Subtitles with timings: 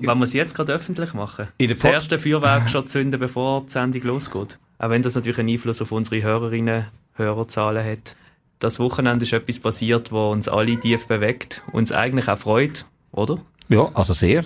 [0.00, 1.48] Wollen wir es jetzt gerade öffentlich machen?
[1.58, 4.56] In der das Pod- erste Feuerwerk schon zünden, bevor die Sendung losgeht.
[4.78, 8.14] Auch wenn das natürlich einen Einfluss auf unsere Hörerinnen, Hörerzahlen hat.
[8.60, 13.38] Das Wochenende ist etwas passiert, wo uns alle tief bewegt, uns eigentlich auch freut, oder?
[13.68, 14.44] Ja, also sehr.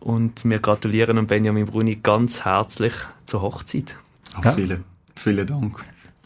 [0.00, 2.92] Und wir gratulieren dem Benjamin Bruni ganz herzlich
[3.24, 3.96] zur Hochzeit.
[4.34, 4.52] Ach, Ja.
[4.52, 4.84] vielen,
[5.16, 5.82] vielen Dank.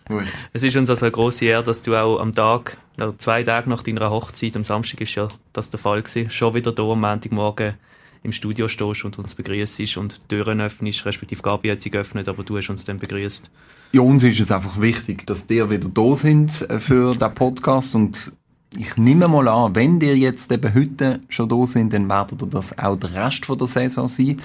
[0.08, 0.24] Gut.
[0.52, 3.70] Es ist uns also eine grosse Ehre, dass du auch am Tag, also zwei Tage
[3.70, 7.00] nach deiner Hochzeit, am Samstag ist ja das der Fall gewesen, schon wieder hier am
[7.00, 7.74] Montagmorgen
[8.22, 12.28] im Studio stehst und uns begrüßt und die Türen öffnest, respektive Gabi hat sie geöffnet,
[12.28, 13.50] aber du hast uns dann begrüßt.
[13.92, 17.94] Ja, uns ist es einfach wichtig, dass ihr wieder da sind äh, für den Podcast
[17.94, 18.32] und
[18.76, 22.48] ich nehme mal an, wenn ihr jetzt eben heute schon da sind, dann werdet ihr
[22.48, 24.42] das auch der Rest von der Saison sein.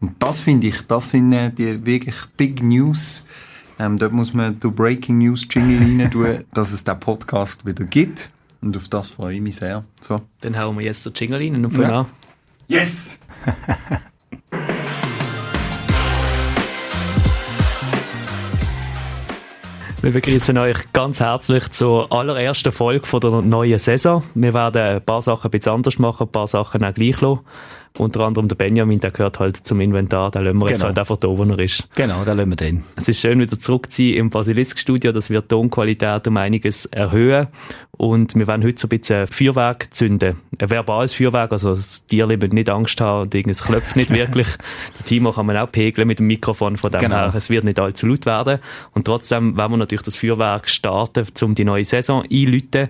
[0.00, 3.24] Und das finde ich, das sind äh, die wirklich Big News.
[3.78, 7.84] Ähm, dort muss man die Breaking News Jingle rein tun, dass es den Podcast wieder
[7.84, 8.30] gibt.
[8.62, 9.84] Und auf das freue ich mich sehr.
[10.00, 10.16] So.
[10.40, 12.00] Dann hauen wir jetzt den Jingle rein und fangen Ja.
[12.00, 12.06] an.
[12.68, 13.18] Yes!
[20.02, 24.22] Wir begrüßen euch ganz herzlich zur allerersten Folge von der neuen Saison.
[24.34, 27.40] Wir werden ein paar Sachen ein bisschen anders machen, ein paar Sachen auch gleich lassen.
[27.96, 30.88] Unter anderem der Benjamin, der gehört halt zum Inventar, den lassen wir jetzt Genau.
[30.88, 31.88] halt einfach da, wo er ist.
[31.94, 32.84] Genau, da lassen wir drin.
[32.96, 35.12] Es ist schön, wieder zurück zu sein im Basilisk-Studio.
[35.12, 37.48] Das wird die Tonqualität um einiges erhöhen.
[37.92, 40.36] Und wir werden heute so ein bisschen Feuerwerk zünden.
[40.60, 44.46] Ein verbales Feuerwerk, also das Tier müssen nicht Angst haben und irgendes klopft nicht wirklich.
[44.98, 47.16] Der Timo kann man auch pegeln mit dem Mikrofon, von dem Genau.
[47.16, 48.60] her, es wird nicht allzu laut werden.
[48.92, 52.88] Und trotzdem werden wir natürlich das Feuerwerk starten, um die neue Saison einläuten.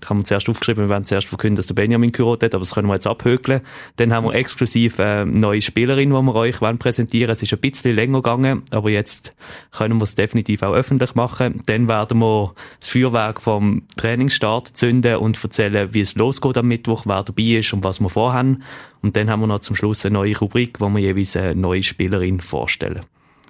[0.00, 2.62] Da haben wir zuerst aufgeschrieben, wir werden zuerst verkünden, dass der Benjamin geheiratet hat, aber
[2.62, 3.62] das können wir jetzt abhökeln.
[3.96, 7.52] Dann haben wir exklusiv äh, eine neue Spielerin, die wir euch wollen präsentieren Es ist
[7.52, 9.34] ein bisschen länger gegangen, aber jetzt
[9.70, 11.62] können wir es definitiv auch öffentlich machen.
[11.66, 17.06] Dann werden wir das Feuerwerk vom Trainingsstart zünden und erzählen, wie es losgeht am Mittwoch,
[17.06, 18.62] wer dabei ist und was wir vorhaben.
[19.00, 21.82] Und dann haben wir noch zum Schluss eine neue Rubrik, wo wir jeweils eine neue
[21.82, 23.00] Spielerin vorstellen.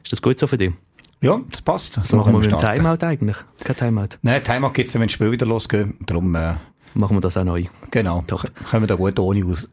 [0.02, 0.72] Ist das gut so für dich?
[1.20, 1.96] Ja, das passt.
[1.98, 3.36] Was machen wir mit dem Timeout eigentlich?
[3.64, 4.08] Kein Timeout.
[4.22, 5.88] Nein, Timeout gibt es, wenn das Spiel wieder losgeht.
[6.06, 6.54] Darum, äh,
[6.96, 7.64] Machen wir das auch neu.
[7.90, 8.42] genau, Top.
[8.42, 9.68] k- kommen wir da gut ohne aus.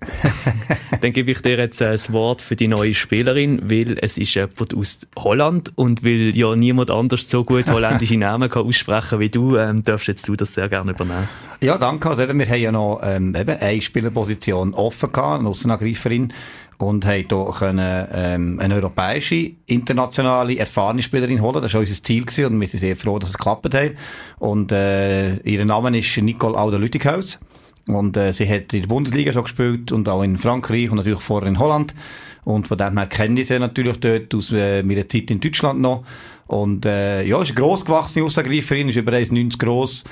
[1.01, 4.33] Dann gebe ich dir jetzt äh, das Wort für die neue Spielerin, weil es ist
[4.33, 9.29] jemand aus Holland und weil ja niemand anders so gut holländische Namen kann aussprechen wie
[9.29, 11.29] du, ähm, darfst jetzt du das sehr gerne übernehmen.
[11.61, 12.09] Ja, danke.
[12.09, 16.33] Also eben, wir haben ja noch ähm, eben eine Spielerposition offen gehabt, eine Aussenangreiferin.
[16.81, 21.61] Und haben hier können, ähm, eine europäische, internationale, erfahrene Spielerin holen.
[21.61, 23.91] Das war unser Ziel gewesen und wir sind sehr froh, dass es geklappt hat.
[24.39, 27.39] Und äh, ihr Name ist Nicole Auder-Lüttighaus.
[27.87, 31.21] Und äh, sie hat in der Bundesliga schon gespielt und auch in Frankreich und natürlich
[31.21, 31.93] vorher in Holland.
[32.45, 35.79] Und von dem her kenne ich sie natürlich dort aus äh, meiner Zeit in Deutschland
[35.81, 36.03] noch.
[36.47, 40.03] Und äh, ja, ist eine grossgewachsene Aussangreiferin, ist über 1,90 gross.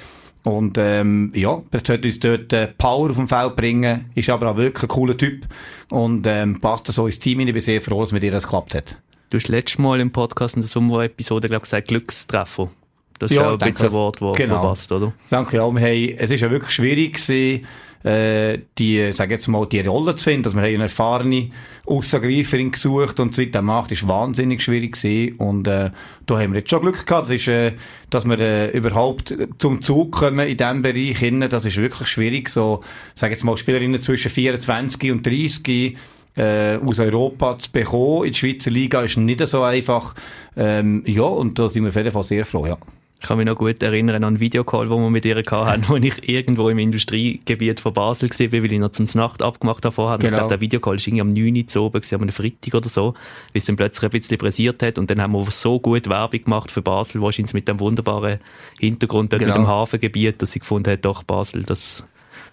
[0.44, 4.52] Und ähm, ja, er sollte uns dort äh, Power auf dem Feld bringen, ist aber
[4.52, 5.46] auch wirklich ein cooler Typ
[5.90, 7.48] und ähm, passt so ins Team hin.
[7.50, 8.96] Ich bin sehr froh, dass mit ihr das geklappt hat.
[9.30, 12.72] Du hast letztes Mal im Podcast in der Sommer-Episode gesagt Glückstreffer.
[13.20, 13.94] Das ist Ja, auch ein bisschen ein.
[13.94, 14.62] Wort, wo, Genau.
[14.62, 15.12] passt, oder?
[15.30, 17.66] Danke, ja, wir haben, es ist ja wirklich schwierig gewesen,
[18.04, 20.46] äh, die, sag jetzt mal, die Rolle zu finden.
[20.46, 21.50] Also wir haben eine erfahrene
[21.86, 25.36] Aussagreiferin gesucht und seit der Macht ist wahnsinnig schwierig gewesen.
[25.38, 25.92] Und, äh,
[26.26, 27.28] da haben wir jetzt schon Glück gehabt.
[27.28, 27.74] Das ist, äh,
[28.10, 31.46] dass wir, äh, überhaupt zum Zug kommen in diesem Bereich hin.
[31.50, 32.50] Das ist wirklich schwierig.
[32.50, 32.84] So,
[33.16, 35.98] sag jetzt mal, Spielerinnen zwischen 24 und 30,
[36.38, 40.16] äh, aus Europa zu bekommen in die Schweizer Liga ist nicht so einfach.
[40.56, 42.78] Ähm, ja, und da sind wir auf jeden Fall sehr froh, ja.
[43.22, 45.98] Ich kann mich noch gut erinnern an einen Videocall, den wir mit ihr hatten, wo
[45.98, 50.18] ich irgendwo im Industriegebiet von Basel war, weil ich noch zum Nacht abgemacht habe vorher.
[50.20, 50.30] Genau.
[50.32, 53.14] Ich glaube, der Videocall war irgendwie am 9 Uhr zu oben, am Freitag oder so,
[53.52, 54.98] wie es dann plötzlich ein bisschen pressiert hat.
[54.98, 58.40] Und dann haben wir so gut Werbung gemacht für Basel, wahrscheinlich mit dem wunderbaren
[58.80, 59.54] Hintergrund dort Genau.
[59.54, 62.06] mit dem Hafengebiet, dass ich gefunden habe, doch Basel, das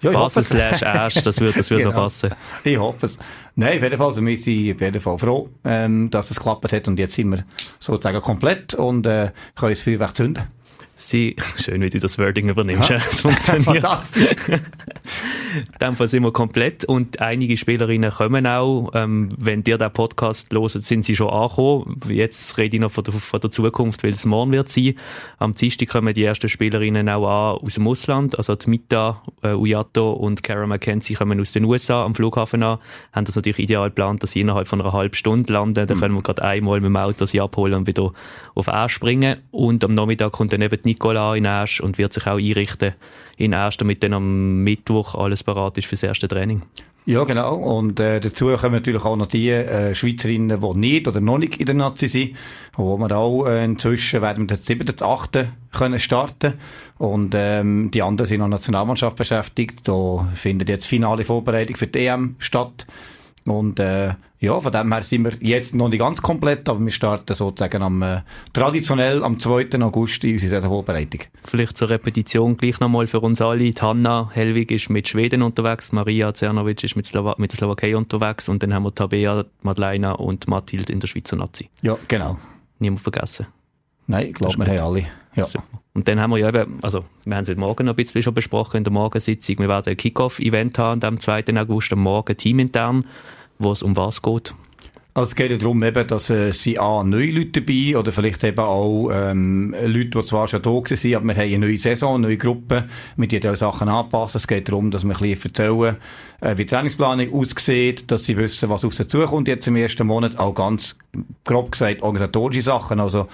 [0.03, 1.93] Ja, Basel slash Asch, das würde das noch Genau.
[1.93, 2.31] passen.
[2.65, 3.19] Ich hoffe es.
[3.55, 6.72] Nein, auf jeden Fall, also wir sind auf jeden Fall froh, ähm, dass es geklappt
[6.72, 7.44] hat und jetzt sind wir
[7.78, 10.43] sozusagen komplett und äh, können das Feuerwerk zünden.
[10.96, 12.88] Sie, schön, wie du das Wording übernimmst.
[12.88, 12.96] Ja.
[12.96, 13.64] Es funktioniert.
[13.82, 14.34] Fantastisch.
[15.56, 18.91] In dem Fall sind wir komplett und einige Spielerinnen kommen auch.
[18.94, 22.00] Ähm, wenn ihr den Podcast hört, sind sie schon angekommen.
[22.08, 24.94] Jetzt rede ich noch von der, von der Zukunft, weil es morgen wird sein.
[25.38, 28.37] Am Dienstag kommen die ersten Spielerinnen auch an aus dem Ausland.
[28.37, 32.79] Also die Mita, äh, Uyato und Kara McKenzie kommen aus den USA am Flughafen an.
[33.12, 35.87] Haben das natürlich ideal geplant, dass sie innerhalb von einer halben Stunde landen.
[35.87, 38.12] Dann können wir gerade einmal mit dem Auto sie abholen und wieder
[38.55, 39.38] auf Asch springen.
[39.50, 42.94] Und am Nachmittag kommt dann eben Nicola in Asch und wird sich auch einrichten
[43.37, 46.62] in Asch, damit dann am Mittwoch alles parat ist fürs erste Training.
[47.06, 47.54] Ja, genau.
[47.54, 51.58] Und äh, dazu kommen natürlich auch noch die äh, Schweizerinnen, die nicht oder noch nicht
[51.58, 52.37] in der Nazi sind,
[52.75, 54.88] wo wir auch äh, inzwischen werden wir den 7.
[55.00, 55.46] 8.
[55.72, 56.54] können starten
[56.98, 59.87] und ähm, die anderen sind der Nationalmannschaft beschäftigt.
[59.87, 62.87] Da findet jetzt finale Vorbereitung für die EM statt.
[63.46, 66.93] Und äh, ja, von dem her sind wir jetzt noch nicht ganz komplett, aber wir
[66.93, 68.20] starten sozusagen am äh,
[68.52, 69.81] traditionell am 2.
[69.81, 71.22] August in unsere Saisonvorbereitung.
[71.44, 73.72] Vielleicht zur Repetition gleich nochmal für uns alle.
[73.72, 77.96] Die Hanna Helwig ist mit Schweden unterwegs, Maria Cernovic ist mit, Slowa mit der Slowakei
[77.96, 81.70] unterwegs und dann haben wir Tabea, Madeleine und Mathilde in der Schweizer Nazi.
[81.82, 82.38] Ja, genau.
[82.78, 83.46] Niemand vergessen.
[84.06, 85.06] Nein, ich glaube, wir haben alle.
[85.34, 85.46] Ja.
[85.94, 88.22] Und dann haben wir ja eben, also wir haben es heute Morgen noch ein bisschen
[88.22, 91.44] schon besprochen in der Morgensitzung, wir werden ein Kickoff-Event haben am 2.
[91.58, 93.06] August, am Morgen teamintern,
[93.58, 94.55] wo es um was geht.
[95.17, 98.44] Also es geht ja darum, eben, dass äh, sie A, neue Leute dabei oder vielleicht
[98.44, 102.17] eben auch ähm, Leute, die zwar schon da waren, aber wir haben eine neue Saison,
[102.17, 102.87] eine neue Gruppe,
[103.17, 104.37] mit denen auch Sachen anpassen.
[104.37, 105.97] Es geht darum, dass wir ein bisschen erzählen,
[106.43, 110.06] äh, wie die Trainingsplanung aussieht, dass sie wissen, was auf sie zukommt jetzt im ersten
[110.06, 110.99] Monat, auch ganz
[111.44, 113.26] grob gesagt organisatorische Sachen, also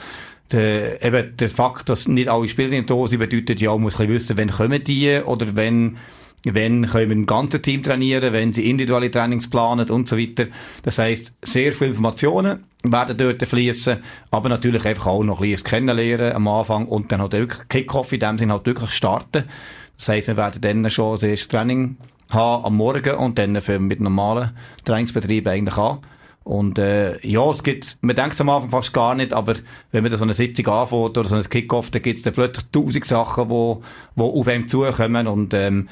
[0.52, 4.06] der, eben der Fakt, dass nicht alle Spieler da sind, bedeutet ja, man muss ein
[4.06, 5.96] bisschen wissen, wann kommen die oder wenn
[6.44, 10.46] wenn können wir ein ganzes Team trainieren, wenn sie individuelle Trainings planen und so weiter.
[10.82, 13.98] Das heisst, sehr viele Informationen werden dort fließen,
[14.30, 18.12] aber natürlich einfach auch noch ein bisschen Kennenlernen am Anfang und dann halt wirklich Kickoff
[18.12, 19.44] in dem Sinne halt wirklich starten.
[19.96, 21.96] Das heisst, wir werden dann schon das erste Training
[22.30, 24.50] haben am Morgen und dann fangen wir mit normalen
[24.84, 25.98] Trainingsbetrieb eigentlich an.
[26.44, 29.54] Und äh, ja, es gibt, man denkt es am Anfang fast gar nicht, aber
[29.92, 32.32] wenn man da so eine Sitzung anfängt oder so ein Kickoff, dann gibt es dann
[32.32, 33.82] plötzlich tausend Sachen, wo,
[34.16, 35.88] wo auf einem zukommen und ähm,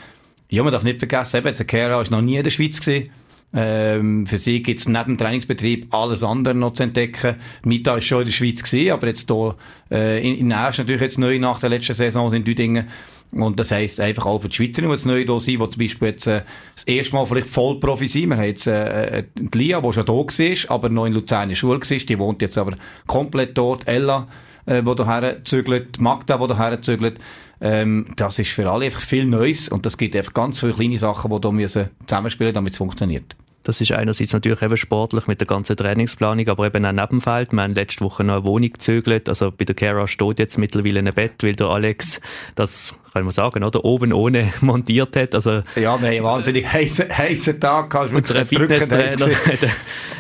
[0.51, 3.11] ja, man darf nicht vergessen, eben, der Kera war noch nie in der Schweiz gewesen.
[3.53, 7.37] Ähm, für sie gibt es neben dem Trainingsbetrieb alles andere noch zu entdecken.
[7.65, 9.57] Mita ist schon in der Schweiz gewesen, aber jetzt hier
[9.91, 12.89] äh, in, in Erst natürlich jetzt neu nach der letzten Saison in Düdingen.
[13.33, 16.09] Und das heisst einfach auch für die Schweizer muss neu da sein, die zum Beispiel
[16.09, 16.43] jetzt äh,
[16.75, 18.31] das erste Mal vielleicht voll Profi sind.
[18.31, 21.45] Wir haben jetzt äh, äh die Lia, die schon da war, aber noch in Luzern
[21.45, 21.99] in der Schule war.
[21.99, 22.77] Die wohnt jetzt aber
[23.07, 23.87] komplett dort.
[23.87, 24.27] Ella,
[24.67, 26.01] äh, die daher zügelt.
[26.01, 27.19] Magda, die daher zügelt.
[27.61, 30.97] Ähm, das ist für alle einfach viel Neues und das gibt einfach ganz viele kleine
[30.97, 33.37] Sachen, die da müssen zusammenspielen, damit es funktioniert.
[33.63, 37.53] Das ist einerseits natürlich eben sportlich mit der ganzen Trainingsplanung, aber eben auch Nebenfeld.
[37.53, 39.29] Wir haben letzte Woche noch eine Wohnung gezögert.
[39.29, 42.23] Also bei der Kara steht jetzt mittlerweile ein Bett, weil der Alex
[42.55, 43.85] das kann man sagen, oder?
[43.85, 45.35] Oben ohne montiert hat.
[45.35, 48.13] Also, ja, einen wahnsinnig heißen, heißen Tag gehabt.
[48.13, 49.71] Unser Fitnesstrainer hat, hat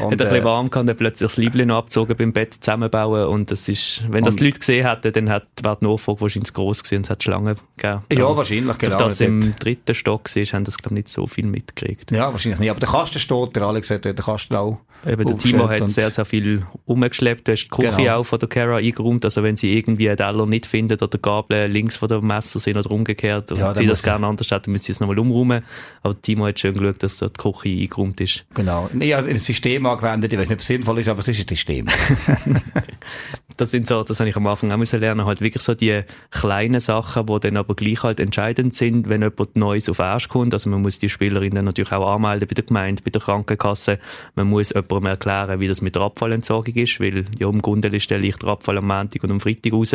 [0.00, 3.50] ein bisschen äh, warm gehabt, hat plötzlich das Liebling noch abgezogen beim Bett zusammenbauen und
[3.50, 6.82] das ist, wenn das die Leute gesehen hätten, dann hat, wäre die Nachfrage wahrscheinlich groß
[6.82, 8.02] gewesen und es hat Schlangen gegeben.
[8.12, 8.98] Ja, wahrscheinlich, genau.
[8.98, 12.10] Dass das im dritten Stock war, haben das, glaube ich, nicht so viel mitgekriegt.
[12.10, 12.70] Ja, wahrscheinlich nicht.
[12.70, 16.10] Aber der Kasten steht, der Alex hat, der Kasten auch Eben, der Timo hat sehr,
[16.10, 17.48] sehr viel umgeschleppt.
[17.48, 18.18] Du hast die Küche genau.
[18.18, 19.24] auch von der Kara eingeräumt.
[19.24, 22.76] Also wenn sie irgendwie einen Teller nicht findet oder Gabel links von dem Messer sind
[22.76, 25.64] oder umgekehrt und ja, sie das gerne anders hätten, müssen sie es nochmal umräumen.
[26.02, 28.44] Aber Timo hat schön geschaut, dass dort die Küche eingeräumt ist.
[28.54, 28.90] Genau.
[28.98, 30.32] Ja, ein System angewendet.
[30.32, 31.86] Ich weiß nicht, ob es sinnvoll ist, aber es ist ein System.
[33.56, 36.02] das sind so, das habe ich am Anfang auch müssen lernen, halt wirklich so die
[36.30, 40.54] kleinen Sachen, die dann aber gleich halt entscheidend sind, wenn jemand Neues auf Erst kommt.
[40.54, 43.98] Also man muss die Spielerin natürlich auch anmelden bei der Gemeinde, bei der Krankenkasse.
[44.34, 48.26] Man muss jemandem erklären, wie das mit der Abfallentsorgung ist, weil ja, im Grunde stelle
[48.26, 49.94] ich den Abfall am Montag und am Freitag raus.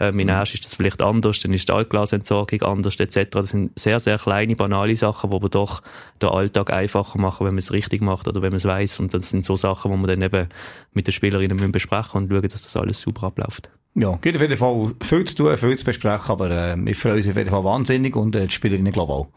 [0.00, 0.28] Ähm, in.
[0.28, 3.30] Erst ist das vielleicht anders, dann ist die Altglasentsorgung anders etc.
[3.30, 5.82] Das sind sehr, sehr kleine, banale Sachen, die aber doch
[6.22, 9.00] den Alltag einfacher machen, wenn man es richtig macht oder wenn man es weiß.
[9.00, 10.48] Und das sind so Sachen, die man dann eben
[10.92, 13.70] mit den Spielerinnen besprechen und schauen, dass das alles super abläuft.
[13.94, 17.14] Ja, gibt auf jeden Fall viel zu tun, viel zu besprechen, aber äh, ich freue
[17.14, 19.28] mich auf jeden Fall wahnsinnig und äh, die Spielerinnen glaube ich auch.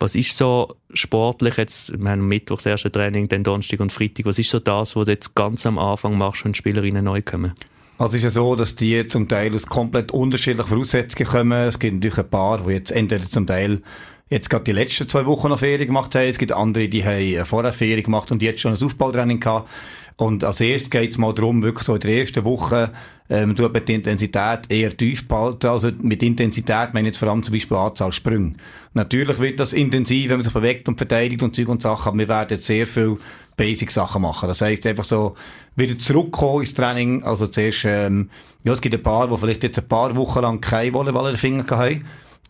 [0.00, 4.26] Was ist so sportlich jetzt, wir haben Mittwoch das erste Training, dann Donnerstag und Freitag,
[4.26, 7.52] was ist so das, was du jetzt ganz am Anfang machst, wenn Spielerinnen neu kommen?
[7.98, 11.68] Also ist ja so, dass die zum Teil aus komplett unterschiedlichen Voraussetzungen kommen.
[11.68, 13.82] Es gibt natürlich ein paar, die jetzt entweder zum Teil
[14.30, 16.28] jetzt gerade die letzten zwei Wochen noch Ferien gemacht haben.
[16.28, 19.68] Es gibt andere, die haben vorher Ferien gemacht und jetzt schon ein Aufbautraining gehabt.
[20.16, 22.92] Und als erstes geht es mal darum, wirklich so in der ersten Woche,
[23.30, 25.66] ähm, tut man die Intensität eher tief behalten.
[25.66, 28.54] Also mit Intensität meine ich jetzt vor allem zum Beispiel Anzahl Sprünge.
[28.94, 32.18] Natürlich wird das intensiv, wenn man sich bewegt und verteidigt und Zeug und Sachen, aber
[32.18, 33.18] wir werden jetzt sehr viel
[33.56, 34.48] Basic-Sachen machen.
[34.48, 35.34] Das heisst einfach so,
[35.76, 37.22] wieder zurückkommen ins Training.
[37.24, 38.30] Also zuerst, ähm,
[38.64, 41.34] ja, es gibt ein paar, die vielleicht jetzt ein paar Wochen lang kein Volleyball in
[41.34, 42.04] den Fingern haben.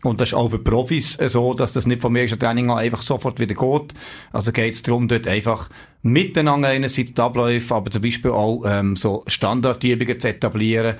[0.04, 3.02] Und das ist auch für Profis so, dass das nicht vom ersten Training an einfach
[3.02, 3.94] sofort wieder geht.
[4.32, 5.68] Also geht es darum, dort einfach
[6.02, 10.94] miteinander einerseits die Abläufe, aber zum Beispiel auch ähm, so Standardübungen zu etablieren,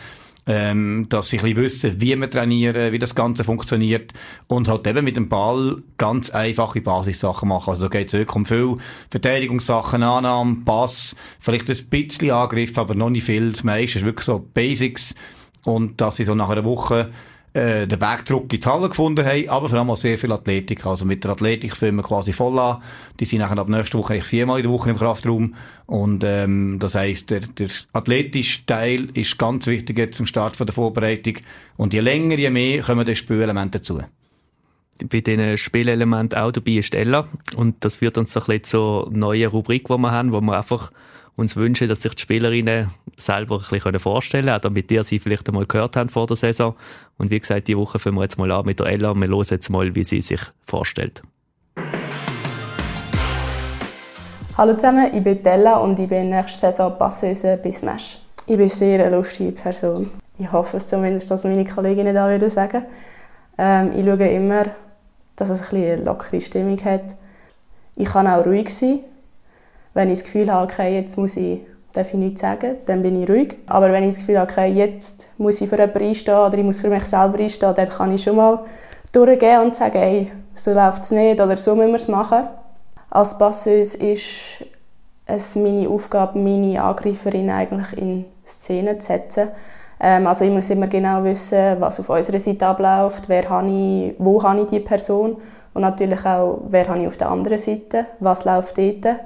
[0.49, 4.15] ähm, dass sie ein bisschen wissen, wie wir trainieren, wie das Ganze funktioniert
[4.49, 7.71] und halt eben mit dem Ball ganz einfache Basissachen machen.
[7.71, 8.79] Also da geht es wirklich um viel
[9.11, 13.53] Verteidigungssachen, Annahme, Pass, vielleicht ein bisschen Angriff, aber noch nicht viel.
[13.53, 15.15] Das meiste ist wirklich so Basics
[15.65, 17.11] und dass sie so nach einer Woche
[17.55, 20.33] äh, den Weg zurück in die Halle gefunden haben, aber vor allem auch sehr viel
[20.33, 20.85] Athletik.
[20.87, 22.83] Also mit der Athletik fangen wir quasi voll an.
[23.19, 25.55] Die sind nachher ab nächster Woche eigentlich viermal in der Woche im Kraftraum.
[25.87, 30.67] Und ähm, das heisst, der, der athletische Teil ist ganz wichtig jetzt zum Start von
[30.67, 31.35] der Vorbereitung.
[31.77, 34.01] Und je länger, je mehr kommen die Spielelemente dazu.
[35.09, 37.29] bei diesen Spielelementen auch dabei ist Ella.
[37.57, 40.57] Und das führt uns so ein bisschen zur neuen Rubrik, die wir haben, wo wir
[40.57, 40.93] einfach
[41.39, 45.21] uns wünschen, dass sich die Spielerinnen selber ein bisschen vorstellen können, auch damit ihr sie
[45.21, 46.75] vielleicht einmal gehört haben vor der Saison.
[47.17, 49.29] Und wie gesagt, die Woche fangen wir jetzt mal an mit der Ella und wir
[49.29, 51.23] hören jetzt mal, wie sie sich vorstellt.
[54.57, 58.19] Hallo zusammen, ich bin Ella und ich bin nächste Saison Passeuse bis Mesh.
[58.47, 60.11] Ich bin sehr eine lustige Person.
[60.39, 62.83] Ich hoffe es zumindest, dass meine Kolleginnen da wieder sagen.
[63.57, 64.65] Ähm, ich schaue immer,
[65.37, 67.15] dass es ein eine lockere Stimmung hat.
[67.95, 69.01] Ich kann auch ruhig sein.
[69.99, 71.63] Wenn ich das Gefühl habe, okay, jetzt muss ich,
[71.93, 73.57] darf ich nichts sagen, dann bin ich ruhig.
[73.67, 76.63] Aber wenn ich das Gefühl habe, okay, jetzt muss ich für jemanden einstehen oder ich
[76.63, 78.61] muss für mich selber einstehen, dann kann ich schon mal
[79.11, 82.47] durchgehen und sagen, hey, so läuft es nicht oder so müssen wir es machen.
[83.11, 84.65] Als Passeuse ist
[85.27, 89.49] es meine Aufgabe, meine Angreiferin eigentlich in Szene zu setzen.
[89.99, 94.15] Ähm, also ich muss immer genau wissen, was auf unserer Seite abläuft, wer habe ich,
[94.19, 95.39] wo habe ich die Person
[95.75, 99.17] und natürlich auch, wer habe ich auf der anderen Seite, was läuft dort.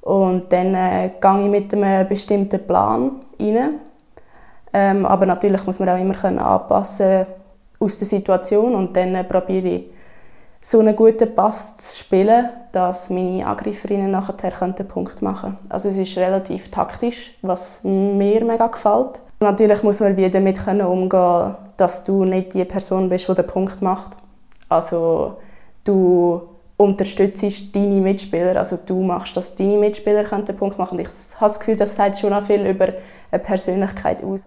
[0.00, 3.80] Und dann äh, gehe ich mit einem bestimmten Plan rein.
[4.72, 7.26] Ähm, aber natürlich muss man auch immer können anpassen
[7.80, 9.84] aus der Situation und dann äh, probiere ich
[10.60, 14.34] so einen guten Pass zu spielen, dass meine Angreiferinnen nachher
[14.72, 15.70] den Punkt machen können.
[15.70, 19.20] Also es ist relativ taktisch, was mir mega gefällt.
[19.40, 23.80] Natürlich muss man wieder damit umgehen dass du nicht die Person bist, die den Punkt
[23.80, 24.16] macht.
[24.68, 25.36] Also
[25.84, 26.42] du
[26.78, 30.96] unterstützt deine Mitspieler, also du machst, dass deine Mitspieler den Punkt machen.
[30.96, 32.94] Und ich habe das Gefühl, das sagt schon viel über
[33.30, 34.44] eine Persönlichkeit aus.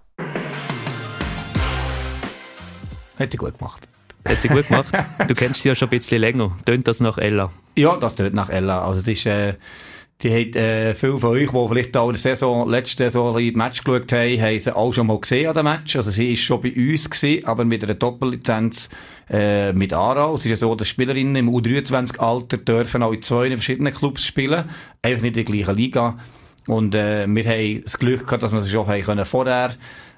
[3.18, 3.86] Hätte gut gemacht.
[4.26, 4.98] Hat sie gut gemacht.
[5.28, 6.56] Du kennst sie ja schon ein bisschen länger.
[6.64, 7.52] Tönt das nach Ella?
[7.76, 8.82] Ja, das tönt nach Ella.
[8.82, 9.54] Also es ist, äh,
[10.22, 13.52] die haben, äh, viele von euch, die vielleicht auch in der Saison, letzte Saison ein
[13.54, 15.96] Match geschaut haben, haben sie auch schon mal gesehen an dem Match.
[15.96, 18.88] Also sie ist schon bei uns gewesen, aber mit einer Doppellizenz,
[19.28, 20.36] äh, mit Aarau.
[20.36, 24.64] Es ist ja so, dass Spielerinnen im U23-Alter dürfen auch in zwei verschiedenen Clubs spielen.
[25.02, 26.18] Einfach nicht in der gleichen Liga.
[26.68, 29.74] Und, äh, wir haben das Glück gehabt, dass wir sie schon haben können vorher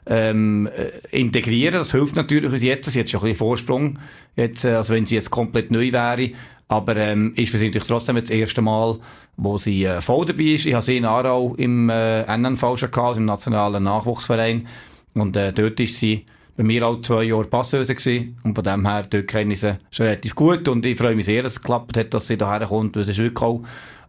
[0.07, 1.77] ähm, äh, integrieren.
[1.77, 2.91] Das hilft natürlich uns jetzt.
[2.91, 3.99] Sie hat schon ein bisschen Vorsprung,
[4.37, 6.31] jetzt, äh, als wenn sie jetzt komplett neu wäre.
[6.69, 8.99] Aber ähm, ist für sie natürlich trotzdem das erste Mal,
[9.37, 10.67] wo sie äh, voll dabei ist.
[10.67, 14.67] Ich habe sie in Aarau im äh, NNV schon gehabt, im Nationalen Nachwuchsverein.
[15.15, 16.25] Und äh, dort ist sie
[16.57, 18.39] bei mir auch zwei Jahre Passeuse gewesen.
[18.45, 20.69] Und von dem her, dort kenne ich sie schon relativ gut.
[20.69, 22.97] Und ich freue mich sehr, dass es geklappt hat, dass sie hierher kommt.
[22.97, 23.63] Weil sie ist wirklich auch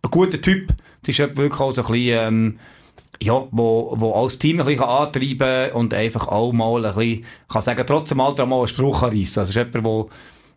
[0.03, 0.73] ein guter Typ.
[1.03, 2.59] Sie ist wirklich auch so ein bisschen, ähm,
[3.21, 7.61] ja, wo, wo als Team ein bisschen antreiben und einfach auch mal ein bisschen, kann
[7.61, 9.39] sagen, trotzdem mal einen Spruch reissen.
[9.39, 10.09] Also, es ist jemand, wo,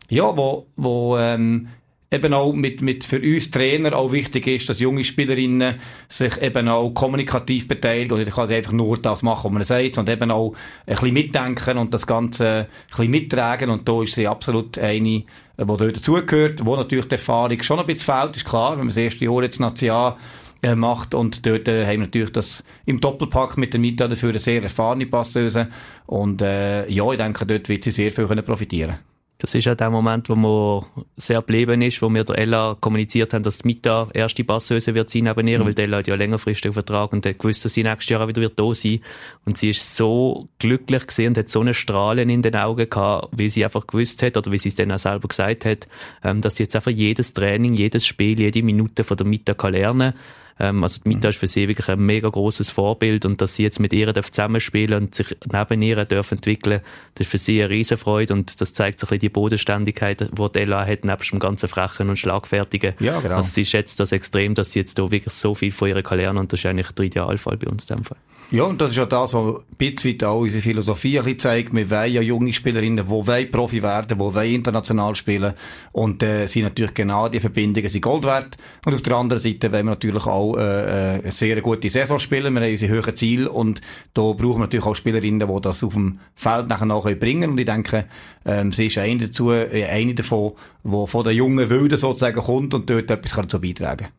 [0.09, 1.69] ja, wo, wo, ähm,
[2.11, 5.75] eben auch mit, mit für uns Trainer auch wichtig ist, dass junge Spielerinnen
[6.09, 10.17] sich eben auch kommunikativ beteiligen und nicht einfach nur das machen, was man sagt, sondern
[10.17, 10.55] eben auch
[10.87, 15.01] ein bisschen mitdenken und das Ganze ein bisschen mittragen und da ist sie absolut eine,
[15.01, 15.25] die
[15.57, 18.97] dort dazugehört, wo natürlich die Erfahrung schon ein bisschen fehlt, ist klar, wenn man das
[18.97, 20.17] erste Jahr jetzt National
[20.63, 21.15] äh, macht.
[21.15, 24.63] Und dort äh, haben wir natürlich das im Doppelpack mit der Mita dafür eine sehr
[24.63, 25.69] erfahrene Passeuse.
[26.07, 28.99] Und äh, ja, ich denke, dort wird sie sehr viel können profitieren
[29.41, 30.85] das ist ja der Moment, wo man
[31.17, 35.11] sehr geblieben ist, wo wir der Ella kommuniziert haben, dass die Mita erste Passeuse wird
[35.11, 35.67] sein neben ihr, mhm.
[35.67, 38.27] weil die Ella hat ja längerfristig Vertrag und hat gewusst, dass sie nächstes Jahr auch
[38.27, 38.99] wieder wird da sein.
[39.45, 43.29] Und sie ist so glücklich gesehen und hat so eine Strahlen in den Augen gehabt,
[43.31, 45.87] wie sie einfach gewusst hat oder wie sie es dann auch selber gesagt hat,
[46.25, 49.73] ähm, dass sie jetzt einfach jedes Training, jedes Spiel, jede Minute von der Mita kann
[49.73, 50.15] lernen
[50.61, 53.63] ähm, also die Mita ist für sie wirklich ein mega großes Vorbild und dass sie
[53.63, 56.81] jetzt mit ihr zusammenspielen und sich neben ihr darf entwickeln,
[57.15, 60.53] das ist für sie eine Riesenfreude und das zeigt so ein bisschen die Bodenständigkeit, die
[60.53, 62.95] die Ella hat, nebst dem ganzen Frechen und Schlagfertigen.
[63.01, 63.37] Ja, genau.
[63.37, 66.19] Also sie schätzt das extrem, dass sie jetzt da wirklich so viel von ihr kann
[66.19, 68.19] lernen und das ist eigentlich der Idealfall bei uns in dem Fall.
[68.51, 71.75] Ja, und das ist ja das, was ein bisschen auch unsere Philosophie ein bisschen zeigt.
[71.75, 75.53] Wir wollen ja junge Spielerinnen, die wollen Profi werden, die wollen international spielen.
[75.93, 78.57] Und äh, sind natürlich genau die Verbindungen sind Gold wert.
[78.87, 82.19] Und auf der anderen Seite wollen wir natürlich auch äh, äh eine sehr gute Saison
[82.19, 82.55] spielen.
[82.55, 83.81] Wir haben unsere höheren Ziele und
[84.15, 87.59] da brauchen wir natürlich auch Spielerinnen, die das auf dem Feld nachher noch bringen Und
[87.59, 88.07] ich denke,
[88.45, 90.53] ähm, sie ist eine dazu, äh, eine davon,
[90.85, 94.18] die von den jungen Wilden sozusagen kommt und dort etwas dazu beitragen kann.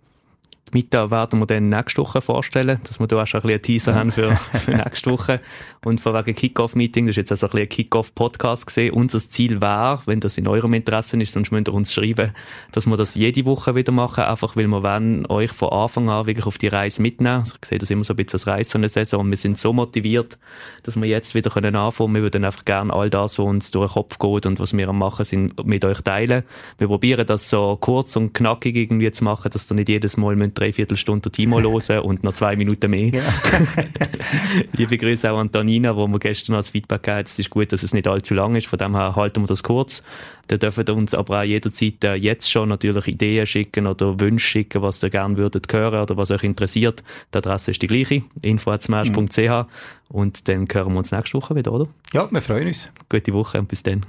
[0.73, 3.61] Mittag werden wir dann nächste Woche vorstellen, dass wir da auch schon ein bisschen einen
[3.63, 5.41] Teaser haben für, für nächste Woche.
[5.83, 8.93] Und von wegen Kick-Off-Meeting, das ist jetzt also ein, bisschen ein Kick-Off-Podcast gesehen.
[8.93, 12.31] Unser Ziel war, wenn das in eurem Interesse ist, sonst müsst ihr uns schreiben,
[12.71, 16.27] dass wir das jede Woche wieder machen, einfach weil wir wollen euch von Anfang an
[16.27, 17.39] wirklich auf die Reise mitnehmen.
[17.39, 19.38] Also ich sehe das immer so ein bisschen als Reise in der Saison und wir
[19.38, 20.38] sind so motiviert,
[20.83, 22.13] dass wir jetzt wieder können anfangen.
[22.15, 24.88] Wir würden einfach gerne all das, was uns durch den Kopf geht und was wir
[24.88, 26.43] am machen sind, mit euch teilen.
[26.77, 30.35] Wir probieren das so kurz und knackig irgendwie zu machen, dass ihr nicht jedes Mal
[30.35, 33.09] müssen drei Viertelstunde Timo hören und noch zwei Minuten mehr.
[33.09, 33.23] Ja.
[34.73, 37.83] Liebe Grüße auch an Tanina, wo wir gestern als Feedback gegeben Es ist gut, dass
[37.83, 40.03] es nicht allzu lang ist, von dem her halten wir das kurz.
[40.47, 44.81] Da dürfen uns aber auch jederzeit äh, jetzt schon natürlich Ideen schicken oder Wünsche schicken,
[44.81, 47.03] was ihr gerne würdet hören oder was euch interessiert.
[47.33, 49.65] Die Adresse ist die gleiche, info.smash.ch mhm.
[50.09, 51.87] und dann hören wir uns nächste Woche wieder, oder?
[52.13, 52.89] Ja, wir freuen uns.
[53.09, 54.01] Gute Woche und bis dann.